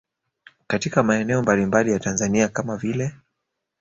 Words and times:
Katika 0.67 1.03
maeneo 1.03 1.41
mbalimbali 1.41 1.91
ya 1.91 1.99
Tanzania 1.99 2.47
kama 2.47 2.77
vile 2.77 3.13